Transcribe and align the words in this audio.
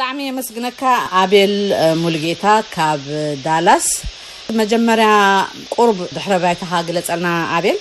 ብጣዕሚ 0.00 0.20
የመስግነካ 0.26 0.82
ኣቤል 1.22 1.52
ሙሉጌታ 2.02 2.44
ካብ 2.74 3.02
ዳላስ 3.46 3.86
መጀመርያ 4.60 5.08
ቁርብ 5.74 5.98
ድሕረ 6.16 6.32
ባይታካ 6.42 6.72
ግለፀልና 6.88 7.26
ኣቤል 7.56 7.76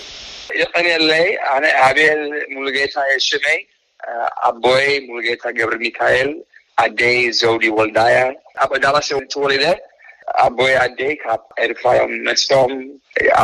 ይቀን 0.61 0.87
የለይ 0.91 1.27
ኣነ 1.53 1.65
ኣቤል 1.85 2.21
ሙሉጌታ 2.55 2.95
የሽመይ 3.11 3.57
ኣቦይ 4.47 4.85
ሙሉጌታ 5.07 5.43
ገብሪ 5.59 5.77
ሚካኤል 5.85 6.31
ኣደይ 6.83 7.17
ዘውዲ 7.39 7.63
ወልዳያ 7.77 8.17
ኣብ 8.65 8.71
ኣዳላስ 8.79 9.07
ዮ 9.13 9.17
ትወሊደ 9.35 9.63
ኣቦወይ 10.47 10.75
ኣደይ 10.83 11.13
ካብ 11.23 11.43
ኤርፍፋዮም 11.67 12.13
መስም 12.27 12.73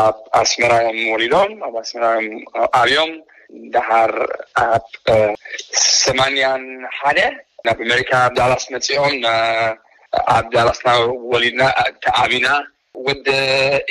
ኣብ 0.04 0.18
ኣስመራዮም 0.44 1.00
ወሊዶም 1.14 1.52
ኣብ 1.70 1.78
ኣስመራዮም 1.84 2.30
ኣብዮም 2.82 3.14
ዳሃር 3.78 4.16
ኣብ 4.68 4.86
ሰማንያን 6.04 6.66
ሓደ 7.00 7.20
ናብ 7.68 7.80
ኣሜሪካ 7.84 8.14
ዳላስ 8.38 8.64
መፂኦም 8.74 9.16
ኣብ 10.38 10.46
ዳላስና 10.56 10.88
ወሊድና 11.32 11.64
ተዓቢና 12.06 12.48
ወ 13.06 13.14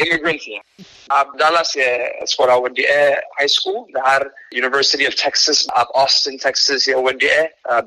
ኢሚግራንት 0.02 0.44
እ 0.56 0.58
ኣብ 1.18 1.28
ዳላስ 1.40 1.70
የሶኮና 1.80 2.52
ወዲ 2.64 2.78
ሃይ 3.38 3.48
ስኮል 3.56 3.98
ሃር 4.08 4.24
ዩኒቨርሲቲ 4.58 5.02
ቴክስ 5.22 5.44
ኣብ 5.80 5.88
ኣስን 6.04 6.36
ቴክሳስ 6.44 6.84
ወዲ 7.08 7.24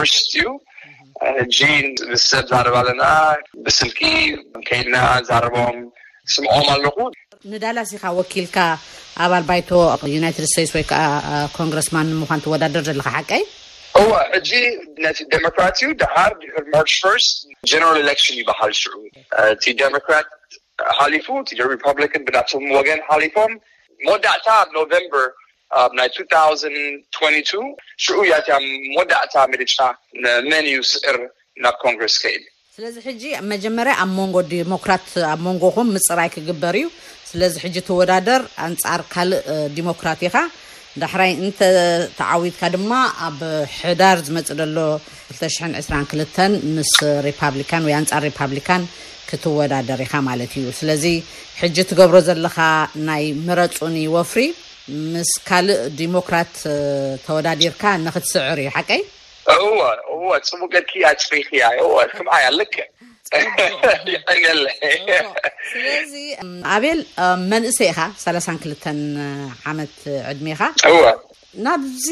ርስ 0.00 0.16
እዩ 0.28 0.44
እጂ 1.44 1.58
ንሰብ 2.12 2.44
ዛርባ 2.52 2.76
ኣለና 2.82 3.02
ብስልኪ 3.66 4.00
ንከይድና 4.60 4.96
ዛረቦም 5.28 5.78
ስምዖም 6.34 6.66
ኣለኹ 6.74 6.96
ንዳላሲካ 7.52 8.04
ወኪልካ 8.18 8.58
ኣባል 9.24 9.44
ባይቶ 9.50 9.70
ዩናይትድ 10.14 10.46
ስታትስ 10.52 10.72
ወይከዓ 10.76 11.02
ኮንግረስማን 11.58 12.06
ንምኳኑ 12.12 12.38
ተወዳደር 12.46 12.82
ዘለካ 12.88 13.08
ሓቀይ 13.16 13.44
እዋ 14.02 14.10
ሕጂ 14.32 14.50
ነቲ 15.04 15.18
ዴሞክራት 15.34 15.76
እዩ 15.80 15.88
ድሓር 16.00 16.32
ድሕር 16.40 16.64
ማር 16.72 16.86
ርስት 17.12 17.36
ጀነራል 17.70 17.98
ኤሌሽን 18.04 18.36
ይበሃል 18.42 18.72
ዝሽዑ 18.78 18.94
እቲ 19.54 19.64
ደሞክራት 19.82 20.28
ሓሊፉ 20.98 21.26
ሪፓሊካን 21.74 22.24
ብዳም 22.28 22.66
ወገን 22.78 23.00
ሓሊፎም 23.10 23.52
መወዳእታ 24.04 24.46
ኣብኖቨምበር 24.64 25.24
um, 25.78 25.90
ናይ 25.98 26.08
222 26.18 27.86
ሽ 28.04 28.28
ያትያ 28.32 28.56
ወዳእታ 28.98 29.34
መልጭ 29.52 29.72
መንዩ 30.50 30.76
ስእር 30.92 31.16
ናብ 31.64 31.76
ኮንግረስ 31.84 32.14
ከይል 32.22 32.44
ስለዚ 32.76 32.96
ሕጂ 33.08 33.22
መጀመርያ 33.52 33.92
ኣብ 34.04 34.10
ሞንጎ 34.18 34.36
ዲሞክራት 34.52 35.04
ኣብ 35.32 35.38
ሞንጎ 35.46 35.62
ኩም 35.76 35.88
ምፅራይ 35.96 36.28
ክግበር 36.34 36.76
እዩ 36.82 36.86
ስለዚ 37.30 37.54
ሕጂ 37.64 37.76
ተወዳደር 37.88 38.42
ኣንፃር 38.68 39.02
ካልእ 39.12 39.42
ዲሞክራት 39.78 40.20
ኢካ 40.26 40.36
ዳሕራይ 41.02 41.32
እንተተዓዊትካ 41.44 42.62
ድማ 42.74 42.92
ኣብ 43.26 43.38
ሕዳር 43.80 44.18
ዝመፅእ 44.26 44.56
ዘሎ 44.60 44.76
22ክ 45.36 46.10
ምስ 46.76 46.92
ሪፓብሊካን 47.28 47.82
ወይ 47.86 47.94
ኣንፃር 48.00 48.22
ሪፓብሊካን 48.30 48.82
ክትወዳደሪ 49.30 50.00
ኢኻ 50.06 50.14
ማለት 50.28 50.52
እዩ 50.58 50.66
ስለዚ 50.80 51.04
ሕጂ 51.60 51.76
እትገብሮ 51.84 52.16
ዘለካ 52.28 52.58
ናይ 53.08 53.24
ምረፁኒ 53.46 53.96
ወፍሪ 54.14 54.42
ምስ 55.12 55.30
ካልእ 55.48 55.80
ዲሞክራት 56.00 56.52
ተወዳዲርካ 57.26 57.82
ንኽትስዕር 58.06 58.58
እዩ 58.64 58.70
ሓቀይ 58.76 59.02
ፅቡገድኣፅፍሪያምዓያ 60.50 62.46
ኣለክ 62.52 62.72
ይ 62.80 62.84
ስለዚ 65.72 66.12
ኣቤል 66.74 67.00
መንእሰ 67.52 67.78
ኢኻ 67.90 68.00
3ላሳን 68.24 68.58
ክልተን 68.64 69.00
ዓመት 69.72 69.94
ዕድሜኻ 70.32 70.60
ናብዚ 71.66 72.06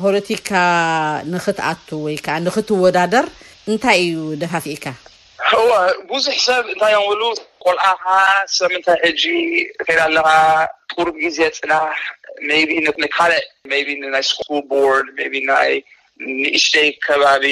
ፖለቲካ 0.00 0.50
ንኽትኣቱ 1.34 1.88
ወይከዓ 2.08 2.36
ንክትወዳደር 2.48 3.26
እንታይ 3.70 4.00
እዩ 4.08 4.18
ደፋፊእካ 4.42 4.84
ዎ 5.60 5.70
ብዙሕ 6.10 6.34
ሰብ 6.46 6.64
እንታይ 6.72 6.92
ዮብሉ 6.98 7.22
ቆልዓካ 7.64 8.04
ስለምንታይ 8.54 8.98
ሕጂ 9.06 9.22
ከይዳለካ 9.86 10.28
ጥሩ 10.92 11.06
ግዜ 11.22 11.38
ፅናሕ 11.58 11.96
ይቢ 12.58 12.70
ንካልእ 12.84 13.44
ቢናይልርድ 13.88 15.08
ቢ 15.32 15.34
ንእሽደ 15.48 16.76
ከባቢ 17.06 17.44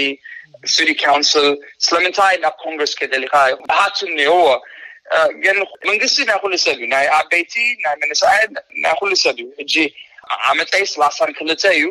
ስ 0.75 0.89
ካውንስል 1.05 1.49
ስለምንታይ 1.87 2.35
ናብ 2.45 2.55
ኮንግረስ 2.65 2.93
ከደሊካ 3.01 3.35
ሃቱ 3.81 3.99
እኒ 4.11 4.19
ዎ 4.37 4.41
ግን 5.45 5.57
መንግስቲ 5.89 6.19
ናይ 6.31 6.39
ኩሉ 6.45 6.53
ሰብ 6.65 6.77
እዩ 6.83 6.87
ናይ 6.97 7.07
ኣበይቲ 7.21 7.55
ናይ 7.85 7.95
መነስይ 8.03 8.43
ናይ 8.85 8.93
ኩሉ 9.01 9.13
ሰብ 9.25 9.37
እዩ 9.45 9.49
ሕ 9.75 9.89
ዓመጠይ 10.51 10.85
ስላሳን 10.93 11.31
ክህልተ 11.39 11.63
እዩ 11.79 11.87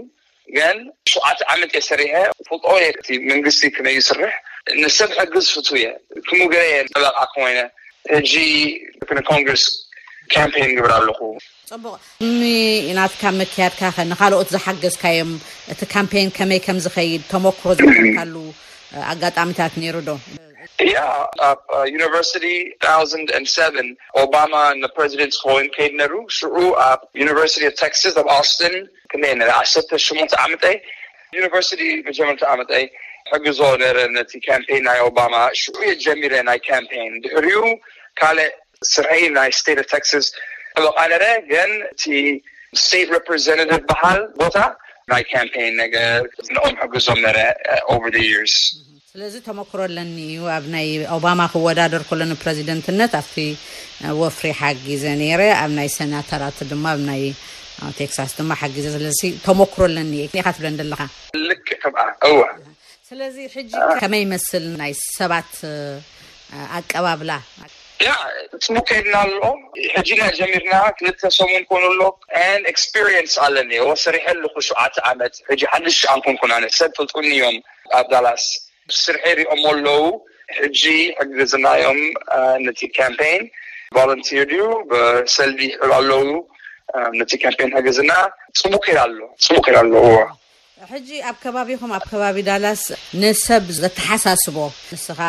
ግን 0.58 0.78
ሸዓት 1.14 1.40
ዓመጢ 1.54 1.72
እየ 1.80 1.86
ሰሪሐ 1.92 2.14
ፍልጦየ 2.50 2.88
መንግስቲ 3.32 3.64
ክመይ 3.76 3.98
ስርሕ 4.10 4.34
ንሰብ 4.82 5.10
ሕግዝ 5.20 5.46
ዝፍቱ 5.52 5.68
እየ 5.80 5.86
ከምኡ 6.28 6.46
ገየ 6.56 6.74
ዘበቃ 6.94 7.18
ኮይነ 7.36 7.60
እጂ 8.18 8.32
ኮንግረስ 9.32 9.64
ካምን 10.34 10.70
ግብር 10.78 10.92
ኣለኹቅ 10.98 11.38
ኢናትካ 12.92 13.22
ምክያድካ 13.40 13.82
ኸ 13.96 14.06
ንካልኦት 14.12 14.50
ዝሓገዝካእዮም 14.56 15.32
እቲ 15.74 15.82
ካምፔን 15.96 16.28
ከመይ 16.38 16.60
ከም 16.68 16.78
ዝኸይድ 16.86 17.24
ተመክሮ 17.32 17.66
ዘሉ 17.80 18.44
ኣጋጣሚታት 19.14 19.74
ነይሩ 19.82 19.96
ዶያ 20.10 21.00
ኣብ 21.50 21.60
ዩኒቨርሲቲ 21.96 22.46
ታ 22.84 22.86
ባማ 24.34 24.54
ፕሬዚደንት 25.00 25.34
ዝከውን 25.40 25.66
ከይድ 25.76 25.94
ነሩ 26.04 26.14
ሽዑ 26.38 26.56
ኣብ 26.92 27.02
ኒቨርሲቲ 27.30 27.64
ቴክስ 27.84 28.04
ኣብ 28.24 28.28
ኣስቶን 28.40 28.76
የ 29.26 29.34
ዓሰተ 29.60 29.90
ሽሙ 30.08 30.20
ዓመጠይቨር 30.46 31.48
መጀመር 32.08 32.36
ዓመይ 32.54 32.86
ኣሕግዞ 33.32 33.60
ረ 33.96 33.98
ነቲ 34.18 34.32
ካምን 34.48 34.82
ናይ 34.90 35.00
ኦባማ 35.10 35.36
ሽ 35.60 35.64
እየ 35.84 35.92
ጀሚረ 36.04 36.34
ናይ 36.50 36.60
ካምን 36.68 37.10
ድሕርኡ 37.24 37.60
ካልእ 38.20 38.54
ስርሒ 38.94 39.22
ናይ 39.40 39.50
ስ 39.60 39.76
ታክስ 39.94 40.12
ዕበቃ 40.78 40.98
ነረ 41.12 41.26
ግን 41.52 41.72
እቲ 41.92 42.04
ዘንቭ 43.48 43.82
በሃል 43.92 44.20
ቦታ 44.42 44.58
ናይ 45.12 45.24
ካምን 45.34 45.74
ነገር 45.84 46.18
ንኦም 46.54 46.76
ሕግዞም 46.84 47.22
ረ 47.38 47.44
ርስ 48.44 48.58
ስለዚ 49.12 49.36
ተመክሮለኒ 49.50 50.16
እዩ 50.32 50.42
ኣብ 50.56 50.66
ናይ 50.74 50.88
ኦባማ 51.18 51.40
ክወዳደር 51.54 52.02
ከሎ 52.10 52.22
ፕረዚደንትነት 52.42 53.14
ኣብቲ 53.22 53.36
uh, 53.50 54.12
ወፍሪ 54.20 54.50
ሓጊዘ 54.62 55.04
ነረ 55.22 55.42
ኣብ 55.62 55.72
ናይ 55.78 55.90
ሰናተራት 55.98 56.60
ድማኣናይ 56.72 57.24
uh, 57.30 57.94
ቴክሳስ 58.00 58.34
ድማ 58.40 58.52
ሓጊዘ 58.64 58.86
ስለ 58.98 59.08
ተመክሮ 59.48 59.82
ለኒእካ 59.96 60.46
ትብለኒ 60.58 60.76
ዘለካልክ 60.82 61.66
እ 62.32 62.34
ስለዚ 63.10 63.38
ከመይ 64.02 64.20
ይመስል 64.24 64.64
ናይ 64.80 64.92
ሰባት 65.20 65.52
ኣቀባብላ 66.78 67.32
ፅሙከይድና 68.66 69.16
ኣሎ 69.26 69.40
ሕጂና 69.94 70.24
ጀሚርና 70.40 70.76
ክልተ 70.98 71.22
ሰሙን 71.38 71.64
ኮኑሎ 71.72 72.02
ኣለኒ 73.48 73.72
ሰሪሐልኩ 74.04 74.54
ሸዉዓተ 74.68 74.96
ዓመት 75.12 75.34
ሕ 75.50 75.58
ሓደሽ 75.72 75.96
ሸዓንኮንኮ 76.04 76.42
ሰብ 76.80 76.92
ፍልጡኒ 77.00 77.26
እዮም 77.38 77.58
ኣዳላስ 78.00 78.46
ስርሒ 79.04 79.26
ሪኦም 79.40 79.64
ለዉ 79.88 80.04
ሕጂ 80.62 80.82
ሕግዝናዮም 81.22 82.02
ነቲ 82.66 82.80
ካምፓን 83.00 83.42
ቫለንቲር 84.00 84.44
ድዩ 84.52 84.64
ብሰልቢ 84.92 85.62
ዕሉ 85.80 85.92
ኣለው 86.00 86.26
ነቲ 87.22 87.32
ካምን 87.46 87.72
ሕግዝና 87.80 88.12
ፅሙ 88.62 88.74
ሎፅሙከይል 89.10 89.78
ኣለውዎ 89.84 90.12
ሕጂ 90.92 91.10
ኣብ 91.30 91.38
ከባቢኹም 91.44 91.92
ኣብ 91.98 92.04
ከባቢ 92.10 92.38
ዳላስ 92.48 92.82
ንሰብ 93.22 93.64
ዘተሓሳስቦ 93.82 94.58
ንስከ 94.92 95.20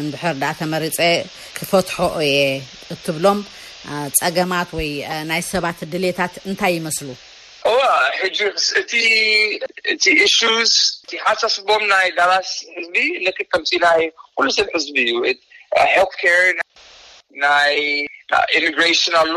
እንብሕር 0.00 0.34
ዳ 0.42 0.44
ተመርፀ 0.58 0.98
ክፈትሖ 1.56 1.96
እየ 2.24 2.36
እትብሎም 2.94 3.38
ፀገማት 4.18 4.70
ወይ 4.78 4.88
ናይ 5.30 5.42
ሰባት 5.52 5.78
ድሌታት 5.92 6.34
እንታይ 6.48 6.72
ይመስሉ 6.78 7.08
እሕእቲ 8.10 10.04
እሽስ 10.26 10.72
ሓሳስቦም 11.26 11.82
ናይ 11.94 12.06
ዳላስ 12.18 12.50
ህዝቢ 12.76 12.96
ክ 13.38 13.48
ከምፂ 13.54 13.70
ናይ 13.86 14.02
ኩሉ 14.36 14.48
ሰብ 14.58 14.68
ዝቢ 14.86 14.98
እዩ 15.10 15.16
ሃርናይ 16.20 17.74
ኢሚግራሽን 18.58 19.16
ኣሎ 19.22 19.34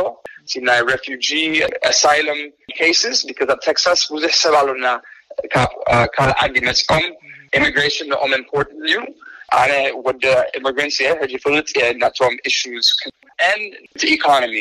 እ 0.58 0.62
ናይ 0.70 0.80
ረፊጂ 0.92 1.28
ኣሳይሎም 1.92 2.40
ቴክሳስ 3.68 4.02
ብዙሕ 4.16 4.34
ሰብ 4.44 4.56
ኣሉና 4.62 4.86
ካል 6.16 6.30
ዓዲ 6.44 6.56
መፅዖም 6.70 7.06
ኢሚግራሽን 7.60 8.08
ንኦም 8.12 8.32
ኢር 8.40 8.66
እዩ 8.86 8.96
ኣነ 9.62 9.72
ወ 10.06 10.08
ን 10.86 10.90
ፍሉ 11.46 11.56
እናቶም 11.92 12.34
ኢኖሚ 12.52 14.54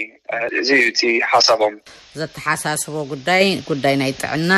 እዚዩ 0.63 0.83
እሓሳቦም 1.25 1.75
ዘተሓሳስቦ 2.23 2.95
ጉዳይ 3.13 3.45
ጉዳይ 3.71 3.95
ናይ 4.03 4.11
ጥዕና 4.23 4.53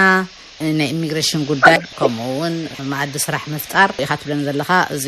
ናይ 0.79 0.89
ኢሚግሬሽን 0.95 1.43
ጉዳይ 1.51 1.77
ከምኡ 1.99 2.27
ውን 2.41 2.55
ማእዲ 2.91 3.15
ስራሕ 3.25 3.43
ምፍጣር 3.55 3.89
ወኢካ 3.99 4.13
ትብለን 4.21 4.43
ዘለካ 4.49 4.71
እዚ 4.95 5.05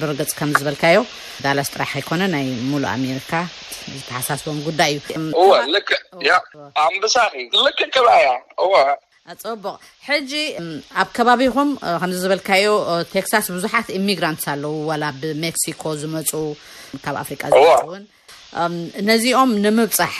ብርገፅ 0.00 0.30
ከም 0.38 0.50
ዝበልካዮ 0.60 0.96
ዳላስ 1.44 1.68
ጥራሕ 1.74 1.88
ከይኮነ 1.94 2.22
ናይ 2.34 2.46
ሙሉእ 2.70 2.90
ኣሜሪካ 2.96 3.32
ዝተሓሳስቦም 3.98 4.58
ጉዳይ 4.68 4.90
እዩብሳ 4.96 5.46
ልክ 7.64 7.78
ከብአ 7.96 8.12
እያ 8.64 8.76
ፀቡቅ 9.42 9.78
ሕጂ 10.08 10.32
ኣብ 11.00 11.08
ከባቢኹም 11.16 11.70
ከምዚ 12.00 12.16
ዝበልካዩ 12.24 12.64
ቴክሳስ 13.14 13.46
ብዙሓት 13.54 13.86
ኢሚግራንት 13.98 14.42
ኣለው 14.52 14.74
ዋላ 14.90 15.04
ብሜክሲኮ 15.22 15.82
ዝመፁ 16.02 16.30
ካብ 17.04 17.16
ኣፍሪ 17.22 17.34
ውን 17.92 18.04
ነዚኦም 19.10 19.50
ንምብፃሕ 19.64 20.14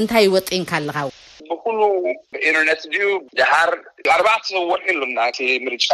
እንታይ 0.00 0.24
ይወጢንካ 0.28 0.72
ኣለካ 0.80 0.96
ብኩሉ 1.50 1.80
ብኢንርነት 2.32 2.80
ድዩ 2.92 3.04
ድሓር 3.38 3.70
ኣርባት 4.16 4.46
ዎኢሉም 4.70 5.12
ምርጫ 5.66 5.88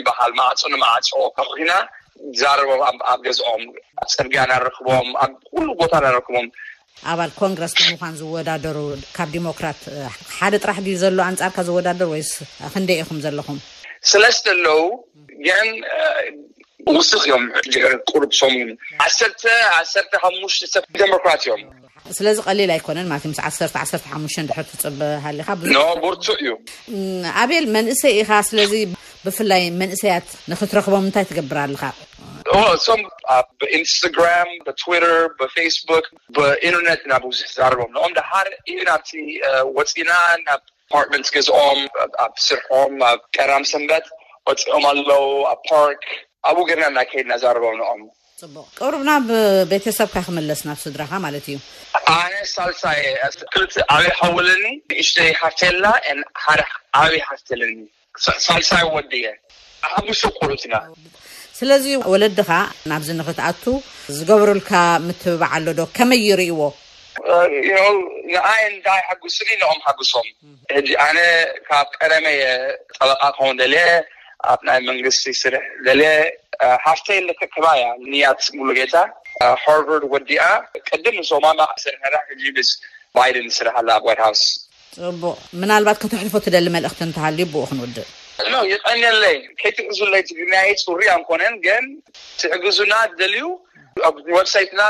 ይበሃል 0.00 0.32
ማዕፅ 0.40 0.62
ንማዕፆ 0.74 1.10
ካና 1.36 1.72
ዛረቦም 2.40 2.96
ኣብ 3.12 3.20
ገዝኦም 3.26 3.62
ፀርግያ 4.16 4.40
ናረክቦም 4.50 5.08
ኣብ 5.22 5.32
ኩሉ 5.52 5.68
ቦታ 5.80 5.92
ናረክቦም 6.04 6.46
ኣባል 7.12 7.30
ኮንግረስ 7.40 7.72
ንምኳን 7.82 8.14
ዝወዳደሩ 8.20 8.78
ካብ 9.16 9.28
ዲሞክራት 9.36 9.80
ሓደ 10.38 10.54
ጥራሕ 10.62 10.76
ድ 10.86 10.94
ዘሎ 11.02 11.18
ኣንፃርካ 11.30 11.56
ዝወዳደሩ 11.68 12.08
ወይ 12.14 12.22
ክንደይ 12.74 12.98
ኢኹም 13.02 13.18
ዘለኹም 13.24 13.58
ስለስተ 14.12 14.44
ኣለዉ 14.54 14.80
ን 15.68 15.72
ውስክ 16.98 17.22
እዮምድሕር 17.28 17.92
ቅሩብ 18.10 18.30
ሶሙን 18.40 18.70
ዓሰርተ 19.06 19.42
ዓሰርተ 19.80 20.12
ሙሽተ 20.42 20.64
ሰብ 20.74 20.84
ዲሞክራት 21.02 21.42
እዮም 21.46 21.62
ስለዚ 22.18 22.36
ቀሊል 22.46 22.70
ኣይኮነን 22.76 23.08
ማለ 23.12 23.20
ምስ 23.32 23.40
ዓሰርተ 23.48 23.74
ዓሰርተ 23.84 24.04
ሓሙሽተ 24.14 24.44
ድሕርትፅብሃሊካ 24.50 25.48
ን 25.74 25.84
ጉርቱ 26.04 26.26
እዩ 26.42 26.50
ኣቤል 27.42 27.66
መንእሰይ 27.76 28.14
ኢኻ 28.22 28.30
ስለዚ 28.50 28.72
ብፍላይ 29.26 29.62
መንእሰያት 29.82 30.26
ንክትረክቦም 30.52 31.04
እንታይ 31.06 31.24
ትገብር 31.30 31.58
ኣለካ 31.66 31.82
ምብኢንስታግራም 32.54 34.48
ብትዊተር 34.68 35.14
ብፌስክ 35.40 36.06
ብኢንርነት 36.36 37.00
ና 37.10 37.18
ብብዙሕ 37.24 37.48
ዛርቦም 37.58 37.92
ኦም 38.06 38.12
ድሓር 38.18 38.48
ኢ 38.72 38.74
ኣብቲ 38.94 39.10
ወፂና 39.78 40.10
ናብ 40.46 40.60
ፓርት 40.94 41.28
ገዝኦም 41.36 41.78
ኣብ 42.24 42.32
ስርሖም 42.46 42.96
ኣብ 43.10 43.20
ቀራም 43.36 43.64
ሰንበት 43.72 44.06
ወፂኦም 44.48 44.84
ኣለው 44.90 45.24
ኣብ 45.52 45.60
ፓርክ 45.70 46.04
ኣኡ 46.50 46.56
ገና 46.72 46.82
ናይ 46.96 47.06
ከይድና 47.12 47.32
ዘርቦም 47.44 47.76
ንኦምቅ 47.82 48.10
ቅርብና 48.82 49.10
ብቤተሰብካ 49.26 50.14
ክመለስና 50.28 50.70
ስድራካ 50.84 51.12
ማለት 51.26 51.44
እዩ 51.50 51.58
ኣነ 52.20 52.34
ሳልሳ 52.54 52.82
ዓበይ 53.94 54.12
ሓውለኒ 54.20 54.64
እሽይ 55.02 55.30
ሓፍቴላ 55.42 55.84
ሓደ 56.44 56.60
ዓበይ 57.02 57.20
ሓፍተለኒ 57.30 57.74
ሳልሳይ 58.46 58.84
ወዲ 58.96 59.12
እየ 59.20 59.26
ም 60.06 60.10
ቆሎትኢና 60.40 60.76
ስለዚ 61.62 61.86
ወለድካ 62.12 62.50
ናብዚ 62.90 63.08
ንኽትኣቱ 63.18 63.64
ዝገብሩልካ 64.14 64.70
ምትብባዓሎ 65.04 65.66
ዶ 65.78 65.80
ከመይ 65.96 66.20
ይርእዎ 66.28 66.60
ንኣይ 68.30 68.60
እንታይ 68.70 69.00
ሓጉስን 69.08 69.48
ኢኒኦም 69.54 69.78
ሓጉሶም 69.84 70.26
ሕዚ 70.76 70.88
ኣነ 71.04 71.18
ካብ 71.68 71.88
ቀደመ 72.00 72.24
የ 72.38 72.46
ጠበቃ 72.96 73.20
ከውን 73.36 73.56
ደል 73.60 73.74
ኣብ 74.54 74.60
ናይ 74.68 74.78
መንግስቲ 74.88 75.24
ስርሕ 75.42 75.64
ዘል 75.88 76.02
ሓፍተይ 76.86 77.20
ለክከባያ 77.28 77.84
ኒያት 78.14 78.42
ምሉጌታ 78.56 78.96
ሕሩር 79.64 80.02
ወዲኣ 80.14 80.42
ቅድም 80.88 81.14
ንሶማ 81.20 81.44
ቅ 81.66 81.78
ስርሕራ 81.84 82.14
ሕ 82.30 82.54
ብስ 82.56 82.70
ባይደን 83.18 83.48
ስራሕ 83.58 83.76
ኣላ 83.82 83.90
ዋይትሃውስ 84.08 84.42
ፅቡቅ 84.96 85.36
ምናልባት 85.60 86.00
ከተሕልፎእትደሊ 86.04 86.66
መልእኽቲ 86.78 87.00
እንተሃል 87.08 87.38
ዩ 87.42 87.46
ብኡ 87.54 87.62
ክንውድእ 87.70 88.10
ይቀኒለይ 88.72 89.36
ከትዙይ 89.60 90.22
ፅርያንኮነን 90.88 91.54
ግን 91.66 91.84
ትዕግዙና 92.40 92.94
ደልዩ 93.20 93.44
ኣብ 94.08 94.16
ወሳይትና 94.38 94.80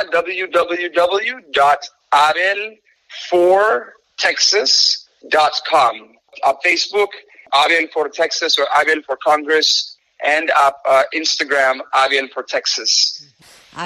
ኣቤል 2.26 2.60
ፎ 3.28 3.30
ቴስ 4.24 4.74
ኣብ 6.50 6.56
ፌስክ 6.66 7.12
ኣቤል 7.62 7.86
ፎር 7.94 8.06
ቴ 8.18 8.20
ኣቤል 8.80 9.00
ንስ 9.62 9.70
ኣብ 10.64 10.74
ኢንስግራም 11.20 11.76
ኣቤል 12.04 12.26
ፎ 12.34 12.36
ቴስ 12.54 12.94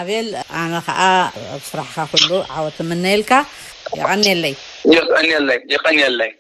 ኣቤል 0.01 0.29
ኣነ 0.63 0.73
ከዓ 0.89 1.01
ኣስራሕካ 1.59 1.97
ክሉ 2.13 2.29
ዓወት 2.57 2.79
ምነየልካ 2.91 3.33
ይቐኒለይይቀኒለይ 3.99 6.33